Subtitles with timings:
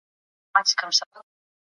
[0.55, 1.21] مينداره